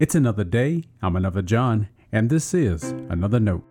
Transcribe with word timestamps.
It's 0.00 0.14
another 0.14 0.44
day. 0.44 0.84
I'm 1.02 1.14
another 1.14 1.42
John, 1.42 1.90
and 2.10 2.30
this 2.30 2.54
is 2.54 2.84
another 3.10 3.38
note. 3.38 3.62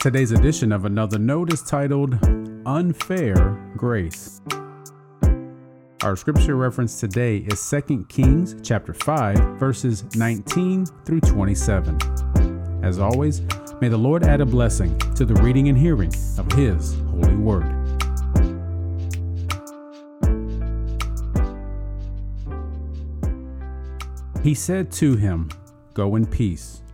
Today's 0.00 0.32
edition 0.32 0.72
of 0.72 0.86
Another 0.86 1.20
Note 1.20 1.52
is 1.52 1.62
titled 1.62 2.18
Unfair 2.66 3.72
Grace. 3.76 4.40
Our 6.02 6.16
scripture 6.16 6.56
reference 6.56 6.98
today 6.98 7.36
is 7.36 7.70
2 7.70 8.06
Kings 8.08 8.56
chapter 8.64 8.92
5 8.92 9.60
verses 9.60 10.04
19 10.16 10.86
through 11.04 11.20
27. 11.20 11.96
As 12.82 12.98
always, 12.98 13.42
May 13.82 13.88
the 13.88 13.98
Lord 13.98 14.22
add 14.22 14.40
a 14.40 14.46
blessing 14.46 14.96
to 15.16 15.24
the 15.24 15.34
reading 15.42 15.68
and 15.68 15.76
hearing 15.76 16.14
of 16.38 16.52
His 16.52 16.94
holy 17.10 17.34
word. 17.34 17.66
He 24.44 24.54
said 24.54 24.92
to 24.92 25.16
him, 25.16 25.50
Go 25.94 26.14
in 26.14 26.26
peace. 26.26 26.84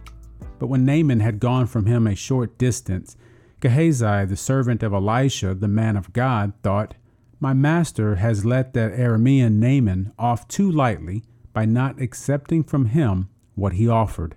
But 0.58 0.68
when 0.68 0.86
Naaman 0.86 1.20
had 1.20 1.40
gone 1.40 1.66
from 1.66 1.84
him 1.84 2.06
a 2.06 2.14
short 2.14 2.56
distance, 2.56 3.18
Gehazi, 3.60 4.24
the 4.24 4.34
servant 4.34 4.82
of 4.82 4.94
Elisha, 4.94 5.52
the 5.52 5.68
man 5.68 5.94
of 5.94 6.14
God, 6.14 6.54
thought, 6.62 6.94
My 7.38 7.52
master 7.52 8.14
has 8.14 8.46
let 8.46 8.72
that 8.72 8.92
Aramean 8.92 9.56
Naaman 9.56 10.14
off 10.18 10.48
too 10.48 10.72
lightly 10.72 11.22
by 11.52 11.66
not 11.66 12.00
accepting 12.00 12.64
from 12.64 12.86
him 12.86 13.28
what 13.56 13.74
he 13.74 13.86
offered. 13.86 14.36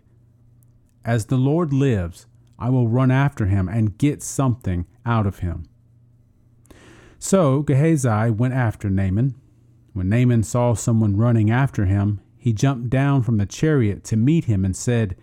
As 1.05 1.27
the 1.27 1.37
Lord 1.37 1.71
lives, 1.71 2.27
I 2.61 2.70
will 2.70 2.88
run 2.88 3.09
after 3.09 3.47
him 3.47 3.67
and 3.67 3.97
get 3.97 4.21
something 4.21 4.85
out 5.03 5.25
of 5.25 5.39
him. 5.39 5.65
So 7.17 7.63
Gehazi 7.63 8.29
went 8.29 8.54
after 8.54 8.87
Naaman. 8.87 9.34
When 9.93 10.09
Naaman 10.09 10.43
saw 10.43 10.76
someone 10.76 11.17
running 11.17 11.49
after 11.49 11.85
him, 11.85 12.21
he 12.37 12.54
jumped 12.54 12.91
down 12.91 13.23
from 13.23 13.37
the 13.37 13.48
chariot 13.48 14.04
to 14.05 14.15
meet 14.15 14.45
him 14.45 14.63
and 14.63 14.76
said, 14.76 15.15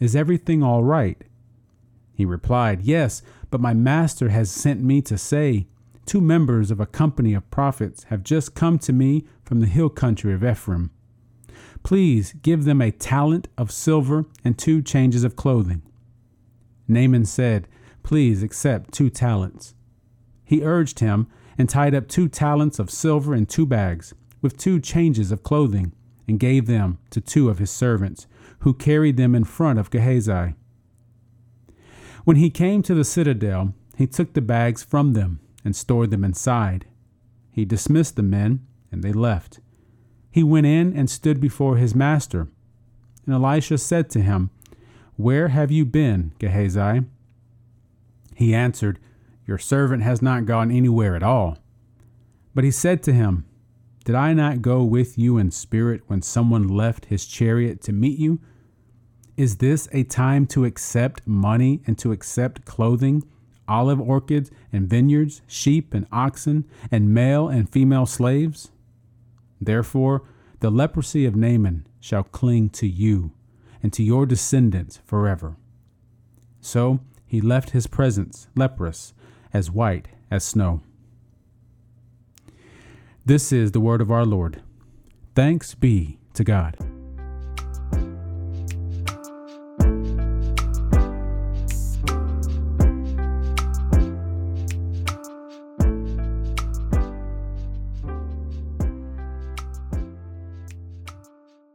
Is 0.00 0.14
everything 0.14 0.62
all 0.62 0.84
right? 0.84 1.22
He 2.14 2.26
replied, 2.26 2.82
Yes, 2.82 3.22
but 3.50 3.60
my 3.60 3.72
master 3.72 4.28
has 4.28 4.50
sent 4.50 4.82
me 4.82 5.00
to 5.02 5.16
say, 5.16 5.66
Two 6.04 6.20
members 6.20 6.70
of 6.70 6.78
a 6.78 6.86
company 6.86 7.32
of 7.32 7.50
prophets 7.50 8.04
have 8.04 8.22
just 8.22 8.54
come 8.54 8.78
to 8.80 8.92
me 8.92 9.24
from 9.44 9.60
the 9.60 9.66
hill 9.66 9.88
country 9.88 10.34
of 10.34 10.44
Ephraim. 10.44 10.90
Please 11.82 12.34
give 12.42 12.64
them 12.64 12.82
a 12.82 12.90
talent 12.90 13.48
of 13.56 13.70
silver 13.70 14.26
and 14.44 14.58
two 14.58 14.82
changes 14.82 15.24
of 15.24 15.36
clothing. 15.36 15.82
Naaman 16.88 17.24
said, 17.24 17.68
Please 18.02 18.42
accept 18.42 18.92
two 18.92 19.10
talents. 19.10 19.74
He 20.44 20.62
urged 20.62 20.98
him 20.98 21.28
and 21.56 21.68
tied 21.68 21.94
up 21.94 22.08
two 22.08 22.28
talents 22.28 22.78
of 22.78 22.90
silver 22.90 23.34
in 23.34 23.46
two 23.46 23.66
bags, 23.66 24.14
with 24.40 24.56
two 24.56 24.80
changes 24.80 25.30
of 25.30 25.42
clothing, 25.42 25.92
and 26.26 26.40
gave 26.40 26.66
them 26.66 26.98
to 27.10 27.20
two 27.20 27.48
of 27.48 27.58
his 27.58 27.70
servants, 27.70 28.26
who 28.60 28.74
carried 28.74 29.16
them 29.16 29.34
in 29.34 29.44
front 29.44 29.78
of 29.78 29.90
Gehazi. 29.90 30.54
When 32.24 32.36
he 32.36 32.50
came 32.50 32.82
to 32.82 32.94
the 32.94 33.04
citadel, 33.04 33.74
he 33.96 34.06
took 34.06 34.32
the 34.32 34.40
bags 34.40 34.82
from 34.82 35.12
them 35.12 35.40
and 35.64 35.74
stored 35.76 36.10
them 36.10 36.24
inside. 36.24 36.86
He 37.50 37.64
dismissed 37.64 38.16
the 38.16 38.22
men, 38.22 38.66
and 38.90 39.02
they 39.02 39.12
left. 39.12 39.60
He 40.30 40.42
went 40.42 40.66
in 40.66 40.96
and 40.96 41.10
stood 41.10 41.40
before 41.40 41.76
his 41.76 41.94
master. 41.94 42.48
And 43.26 43.34
Elisha 43.34 43.78
said 43.78 44.08
to 44.10 44.20
him, 44.20 44.50
where 45.16 45.48
have 45.48 45.70
you 45.70 45.84
been, 45.84 46.32
Gehazi? 46.38 47.02
He 48.34 48.54
answered, 48.54 48.98
Your 49.46 49.58
servant 49.58 50.02
has 50.02 50.22
not 50.22 50.46
gone 50.46 50.70
anywhere 50.70 51.14
at 51.14 51.22
all. 51.22 51.58
But 52.54 52.64
he 52.64 52.70
said 52.70 53.02
to 53.04 53.12
him, 53.12 53.44
Did 54.04 54.14
I 54.14 54.32
not 54.32 54.62
go 54.62 54.82
with 54.82 55.18
you 55.18 55.38
in 55.38 55.50
spirit 55.50 56.02
when 56.06 56.22
someone 56.22 56.66
left 56.66 57.06
his 57.06 57.26
chariot 57.26 57.82
to 57.82 57.92
meet 57.92 58.18
you? 58.18 58.40
Is 59.36 59.56
this 59.56 59.88
a 59.92 60.04
time 60.04 60.46
to 60.48 60.64
accept 60.64 61.26
money 61.26 61.82
and 61.86 61.98
to 61.98 62.12
accept 62.12 62.64
clothing, 62.64 63.22
olive 63.66 64.00
orchards 64.00 64.50
and 64.72 64.88
vineyards, 64.88 65.42
sheep 65.46 65.94
and 65.94 66.06
oxen, 66.12 66.66
and 66.90 67.14
male 67.14 67.48
and 67.48 67.68
female 67.70 68.06
slaves? 68.06 68.70
Therefore, 69.60 70.22
the 70.60 70.70
leprosy 70.70 71.24
of 71.24 71.36
Naaman 71.36 71.86
shall 72.00 72.24
cling 72.24 72.68
to 72.70 72.86
you 72.86 73.32
and 73.82 73.92
to 73.92 74.02
your 74.02 74.26
descendants 74.26 75.00
forever. 75.04 75.56
So 76.60 77.00
he 77.26 77.40
left 77.40 77.70
his 77.70 77.86
presence 77.86 78.48
leprous, 78.54 79.14
as 79.52 79.70
white 79.70 80.08
as 80.30 80.44
snow. 80.44 80.80
This 83.24 83.52
is 83.52 83.72
the 83.72 83.80
word 83.80 84.00
of 84.00 84.10
our 84.10 84.24
Lord. 84.24 84.62
Thanks 85.34 85.74
be 85.74 86.18
to 86.34 86.44
God. 86.44 86.76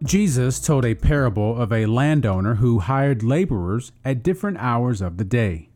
Jesus 0.08 0.62
told 0.62 0.86
a 0.86 0.96
parable 0.96 1.62
of 1.62 1.74
a 1.74 1.86
landowner 1.86 2.56
who 2.56 2.80
hired 2.80 3.24
laborers 3.24 3.92
at 4.06 4.24
different 4.24 4.58
hours 4.58 5.02
of 5.02 5.18
the 5.18 5.26
day. 5.26 5.68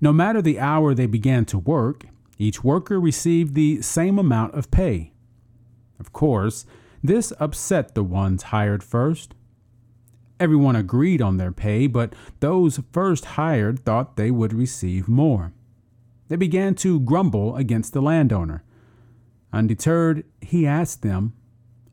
No 0.00 0.12
matter 0.12 0.42
the 0.42 0.58
hour 0.58 0.92
they 0.92 1.06
began 1.06 1.44
to 1.44 1.58
work, 1.58 2.04
each 2.36 2.64
worker 2.64 2.98
received 2.98 3.54
the 3.54 3.80
same 3.80 4.18
amount 4.18 4.54
of 4.54 4.72
pay. 4.72 5.12
Of 6.00 6.12
course, 6.12 6.66
this 7.00 7.32
upset 7.38 7.94
the 7.94 8.02
ones 8.02 8.44
hired 8.44 8.82
first. 8.82 9.36
Everyone 10.40 10.74
agreed 10.74 11.22
on 11.22 11.36
their 11.36 11.52
pay, 11.52 11.86
but 11.86 12.14
those 12.40 12.80
first 12.90 13.24
hired 13.36 13.84
thought 13.84 14.16
they 14.16 14.32
would 14.32 14.52
receive 14.52 15.06
more. 15.06 15.52
They 16.26 16.34
began 16.34 16.74
to 16.76 16.98
grumble 16.98 17.54
against 17.54 17.92
the 17.92 18.02
landowner. 18.02 18.64
Undeterred, 19.52 20.24
he 20.40 20.66
asked 20.66 21.02
them 21.02 21.34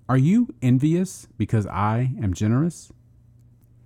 are 0.09 0.17
you 0.17 0.47
envious 0.63 1.27
because 1.37 1.67
I 1.67 2.13
am 2.19 2.33
generous? 2.33 2.91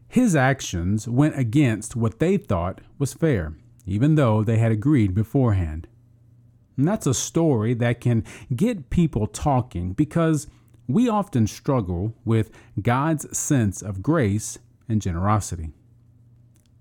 His 0.07 0.38
actions 0.38 1.06
went 1.06 1.38
against 1.38 1.97
what 1.97 2.19
they 2.19 2.38
thought 2.38 2.79
was 2.97 3.13
fair, 3.13 3.57
even 3.85 4.16
though 4.16 4.41
they 4.41 4.57
had 4.57 4.72
agreed 4.72 5.13
beforehand. 5.13 5.88
And 6.78 6.88
that's 6.88 7.06
a 7.06 7.13
story 7.13 7.73
that 7.73 8.00
can 8.00 8.23
get 8.56 8.89
people 8.89 9.28
talking 9.28 9.91
because 9.91 10.47
we 10.88 11.09
often 11.09 11.45
struggle 11.45 12.13
with 12.23 12.51
God's 12.81 13.38
sense 13.38 13.81
of 13.81 14.01
grace 14.01 14.59
and 14.88 15.01
generosity. 15.01 15.72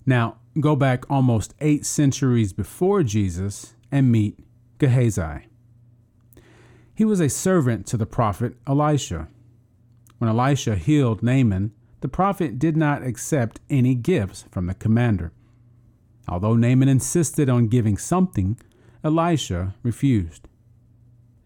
Now, 0.06 0.36
go 0.60 0.76
back 0.76 1.10
almost 1.10 1.54
eight 1.60 1.84
centuries 1.84 2.52
before 2.52 3.02
Jesus 3.02 3.74
and 3.90 4.12
meet 4.12 4.38
Gehazi. 4.78 5.48
He 7.02 7.06
was 7.06 7.18
a 7.18 7.28
servant 7.28 7.84
to 7.86 7.96
the 7.96 8.06
prophet 8.06 8.54
Elisha. 8.64 9.26
When 10.18 10.30
Elisha 10.30 10.76
healed 10.76 11.20
Naaman, 11.20 11.72
the 12.00 12.06
prophet 12.06 12.60
did 12.60 12.76
not 12.76 13.02
accept 13.02 13.58
any 13.68 13.96
gifts 13.96 14.44
from 14.52 14.66
the 14.66 14.74
commander. 14.74 15.32
Although 16.28 16.54
Naaman 16.54 16.88
insisted 16.88 17.48
on 17.48 17.66
giving 17.66 17.98
something, 17.98 18.56
Elisha 19.02 19.74
refused. 19.82 20.46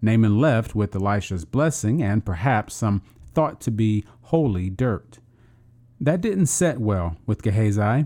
Naaman 0.03 0.39
left 0.39 0.75
with 0.75 0.95
Elisha's 0.95 1.47
blessing 1.47 2.03
and 2.03 2.27
perhaps 2.27 2.75
some 2.75 3.01
thought 3.33 3.59
to 3.63 3.71
be 3.71 4.05
holy 4.25 4.69
dirt. 4.69 5.21
That 5.99 6.21
didn't 6.21 6.49
set 6.49 6.83
well 6.83 7.17
with 7.25 7.41
Gehazi. 7.41 8.05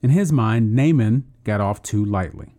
In 0.00 0.10
his 0.10 0.30
mind, 0.30 0.76
Naaman 0.76 1.24
got 1.42 1.60
off 1.60 1.82
too 1.82 2.04
lightly. 2.04 2.54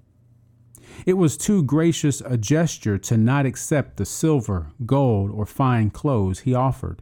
It 1.05 1.13
was 1.13 1.37
too 1.37 1.63
gracious 1.63 2.21
a 2.21 2.37
gesture 2.37 2.97
to 2.97 3.17
not 3.17 3.45
accept 3.45 3.97
the 3.97 4.05
silver, 4.05 4.71
gold, 4.85 5.31
or 5.31 5.45
fine 5.45 5.89
clothes 5.89 6.39
he 6.39 6.53
offered. 6.53 7.01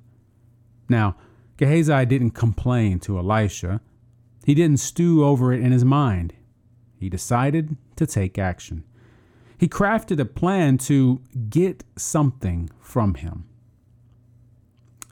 Now, 0.90 1.16
Gehazi 1.58 2.06
didn't 2.06 2.32
complain 2.32 3.00
to 3.02 3.18
Elisha. 3.18 3.82
He 4.46 4.54
didn't 4.54 4.80
stew 4.80 5.26
over 5.26 5.52
it 5.52 5.62
in 5.62 5.72
his 5.72 5.84
mind. 5.84 6.34
He 7.00 7.10
decided 7.10 7.76
to 7.96 8.06
take 8.06 8.38
action. 8.38 8.84
He 9.58 9.68
crafted 9.68 10.20
a 10.20 10.26
plan 10.26 10.78
to 10.80 11.22
get 11.50 11.84
something 11.96 12.70
from 12.80 13.16
him. 13.16 13.46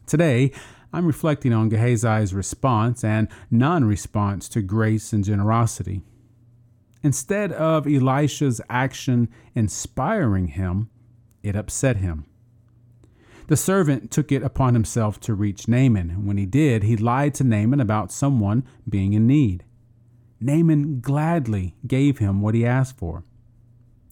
Today, 0.05 0.51
I'm 0.93 1.07
reflecting 1.07 1.51
on 1.51 1.69
Gehazi's 1.69 2.33
response 2.33 3.03
and 3.03 3.27
non 3.49 3.83
response 3.85 4.47
to 4.49 4.61
grace 4.61 5.11
and 5.11 5.23
generosity. 5.23 6.03
Instead 7.05 7.51
of 7.51 7.85
Elisha's 7.85 8.59
action 8.67 9.29
inspiring 9.53 10.47
him, 10.47 10.89
it 11.43 11.55
upset 11.55 11.97
him. 11.97 12.25
The 13.45 13.55
servant 13.55 14.09
took 14.09 14.31
it 14.31 14.41
upon 14.41 14.73
himself 14.73 15.19
to 15.19 15.35
reach 15.35 15.67
Naaman. 15.67 16.09
And 16.09 16.25
when 16.25 16.37
he 16.37 16.47
did, 16.47 16.81
he 16.81 16.97
lied 16.97 17.35
to 17.35 17.43
Naaman 17.43 17.79
about 17.79 18.11
someone 18.11 18.63
being 18.89 19.13
in 19.13 19.27
need. 19.27 19.63
Naaman 20.39 20.99
gladly 20.99 21.75
gave 21.85 22.17
him 22.17 22.41
what 22.41 22.55
he 22.55 22.65
asked 22.65 22.97
for. 22.97 23.23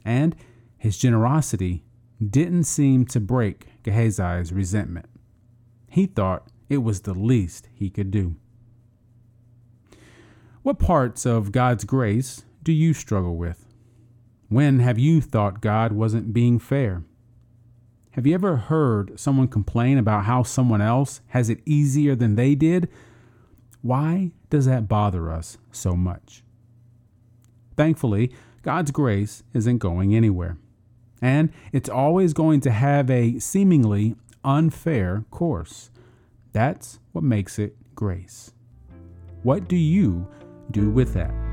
And 0.05 0.35
his 0.77 0.99
generosity 0.99 1.83
didn't 2.23 2.65
seem 2.65 3.07
to 3.07 3.19
break 3.19 3.69
Gehazi's 3.81 4.53
resentment. 4.53 5.07
He 5.89 6.05
thought 6.05 6.47
it 6.69 6.83
was 6.83 7.01
the 7.01 7.15
least 7.15 7.69
he 7.73 7.89
could 7.89 8.11
do. 8.11 8.35
What 10.61 10.77
parts 10.77 11.25
of 11.25 11.51
God's 11.51 11.85
grace 11.85 12.43
do 12.63 12.71
you 12.71 12.93
struggle 12.93 13.35
with? 13.35 13.67
When 14.49 14.79
have 14.79 14.97
you 14.97 15.21
thought 15.21 15.61
God 15.61 15.91
wasn't 15.91 16.33
being 16.33 16.59
fair? 16.59 17.03
Have 18.11 18.27
you 18.27 18.33
ever 18.35 18.55
heard 18.57 19.19
someone 19.19 19.47
complain 19.47 19.97
about 19.97 20.25
how 20.25 20.43
someone 20.43 20.81
else 20.81 21.21
has 21.29 21.49
it 21.49 21.61
easier 21.65 22.15
than 22.15 22.35
they 22.35 22.55
did? 22.55 22.87
Why 23.81 24.31
does 24.49 24.65
that 24.65 24.87
bother 24.87 25.31
us 25.31 25.57
so 25.71 25.95
much? 25.95 26.43
Thankfully, 27.75 28.31
God's 28.61 28.91
grace 28.91 29.43
isn't 29.53 29.79
going 29.79 30.15
anywhere, 30.15 30.57
and 31.21 31.51
it's 31.71 31.89
always 31.89 32.33
going 32.33 32.61
to 32.61 32.71
have 32.71 33.09
a 33.09 33.39
seemingly 33.39 34.15
unfair 34.43 35.25
course. 35.31 35.89
That's 36.53 36.99
what 37.11 37.23
makes 37.23 37.57
it 37.57 37.75
grace. 37.95 38.53
What 39.41 39.67
do 39.67 39.75
you 39.75 40.27
do 40.71 40.91
with 40.91 41.13
that? 41.15 41.52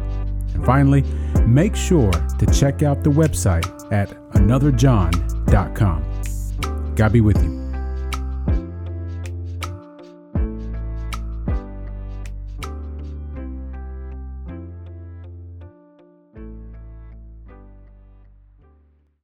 And 0.53 0.65
finally, 0.65 1.03
make 1.45 1.75
sure 1.75 2.11
to 2.11 2.45
check 2.53 2.83
out 2.83 3.03
the 3.03 3.09
website 3.09 3.65
at 3.91 4.09
anotherjohn.com. 4.33 6.05
God 6.95 7.11
be 7.13 7.21
with 7.21 7.41
you. 7.43 7.50